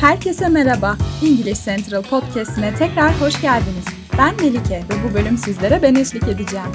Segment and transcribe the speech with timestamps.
[0.00, 0.96] Herkese merhaba.
[1.22, 3.84] İngiliz Central Podcast'ine tekrar hoş geldiniz.
[4.18, 6.72] Ben Melike ve bu bölüm sizlere ben eşlik edeceğim.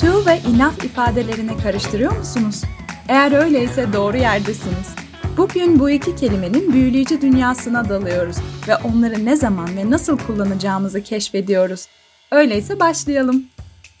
[0.00, 2.62] To ve enough ifadelerini karıştırıyor musunuz?
[3.08, 4.94] Eğer öyleyse doğru yerdesiniz.
[5.36, 8.36] Bugün bu iki kelimenin büyüleyici dünyasına dalıyoruz
[8.68, 11.86] ve onları ne zaman ve nasıl kullanacağımızı keşfediyoruz.
[12.30, 13.46] Öyleyse başlayalım.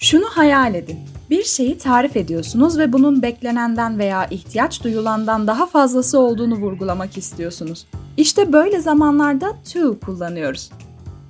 [0.00, 0.98] Şunu hayal edin.
[1.30, 7.86] Bir şeyi tarif ediyorsunuz ve bunun beklenenden veya ihtiyaç duyulandan daha fazlası olduğunu vurgulamak istiyorsunuz.
[8.16, 10.70] İşte böyle zamanlarda to kullanıyoruz.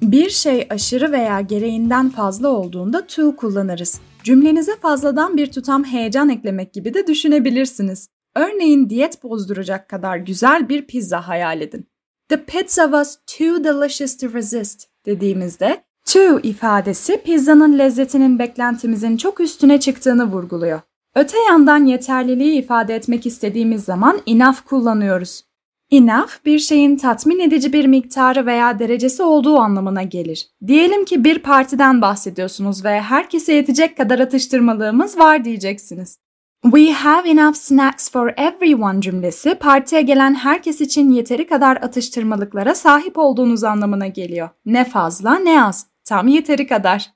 [0.03, 4.01] Bir şey aşırı veya gereğinden fazla olduğunda to kullanırız.
[4.25, 8.09] Cümlenize fazladan bir tutam heyecan eklemek gibi de düşünebilirsiniz.
[8.37, 11.87] Örneğin diyet bozduracak kadar güzel bir pizza hayal edin.
[12.29, 19.81] The pizza was too delicious to resist dediğimizde to ifadesi pizzanın lezzetinin beklentimizin çok üstüne
[19.81, 20.81] çıktığını vurguluyor.
[21.15, 25.43] Öte yandan yeterliliği ifade etmek istediğimiz zaman enough kullanıyoruz.
[25.91, 30.49] Enough bir şeyin tatmin edici bir miktarı veya derecesi olduğu anlamına gelir.
[30.67, 36.19] Diyelim ki bir partiden bahsediyorsunuz ve herkese yetecek kadar atıştırmalığımız var diyeceksiniz.
[36.63, 43.19] We have enough snacks for everyone cümlesi partiye gelen herkes için yeteri kadar atıştırmalıklara sahip
[43.19, 44.49] olduğunuz anlamına geliyor.
[44.67, 47.13] Ne fazla ne az, tam yeteri kadar.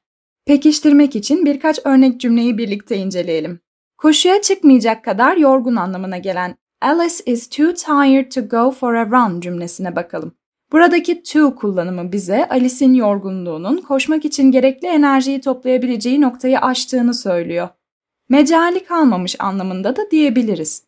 [0.46, 3.60] Pekiştirmek için birkaç örnek cümleyi birlikte inceleyelim.
[3.98, 9.40] Koşuya çıkmayacak kadar yorgun anlamına gelen Alice is too tired to go for a run
[9.40, 10.32] cümlesine bakalım.
[10.72, 17.68] Buradaki to kullanımı bize Alice'in yorgunluğunun koşmak için gerekli enerjiyi toplayabileceği noktayı aştığını söylüyor.
[18.28, 20.84] Mecali kalmamış anlamında da diyebiliriz.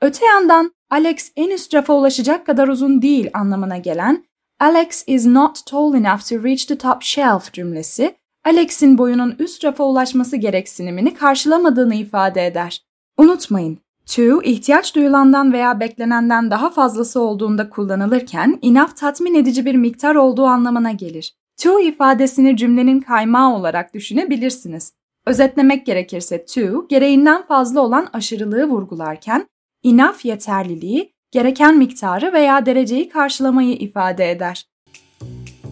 [0.00, 4.24] Öte yandan Alex en üst rafa ulaşacak kadar uzun değil anlamına gelen
[4.62, 9.84] Alex is not tall enough to reach the top shelf cümlesi Alex'in boyunun üst rafa
[9.84, 12.82] ulaşması gereksinimini karşılamadığını ifade eder.
[13.18, 20.14] Unutmayın, To, ihtiyaç duyulandan veya beklenenden daha fazlası olduğunda kullanılırken enough tatmin edici bir miktar
[20.14, 21.34] olduğu anlamına gelir.
[21.62, 24.92] To ifadesini cümlenin kaymağı olarak düşünebilirsiniz.
[25.26, 29.46] Özetlemek gerekirse to, gereğinden fazla olan aşırılığı vurgularken
[29.84, 34.66] enough yeterliliği, gereken miktarı veya dereceyi karşılamayı ifade eder.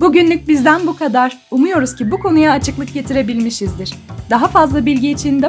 [0.01, 1.39] Bugünlük bizden bu kadar.
[1.51, 3.95] Umuyoruz ki bu konuya açıklık getirebilmişizdir.
[4.31, 5.43] Daha fazla bilgi için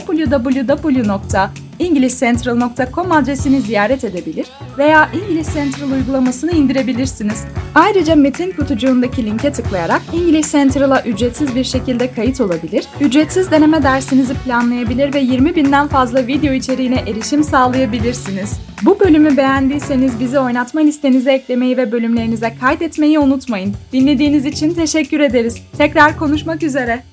[1.82, 4.48] www.englishcentral.com adresini ziyaret edebilir
[4.78, 7.44] veya English Central uygulamasını indirebilirsiniz.
[7.76, 14.34] Ayrıca metin kutucuğundaki linke tıklayarak English Central'a ücretsiz bir şekilde kayıt olabilir, ücretsiz deneme dersinizi
[14.34, 18.60] planlayabilir ve 20 binden fazla video içeriğine erişim sağlayabilirsiniz.
[18.86, 23.76] Bu bölümü beğendiyseniz bizi oynatma listenize eklemeyi ve bölümlerinize kaydetmeyi unutmayın.
[23.94, 25.56] Dinlediğiniz için teşekkür ederiz.
[25.78, 27.04] Tekrar konuşmak üzere.